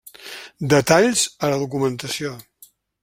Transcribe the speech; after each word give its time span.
Detalls 0.73 1.21
a 1.45 1.51
la 1.53 1.59
documentació. 1.65 2.33